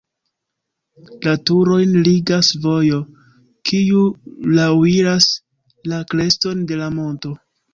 La 1.25 1.33
turojn 1.49 1.91
ligas 2.07 2.49
vojo, 2.65 2.99
kiu 3.71 4.01
laŭiras 4.61 5.29
la 5.93 6.01
kreston 6.15 6.69
de 6.73 6.81
la 6.85 6.91
monto. 6.99 7.37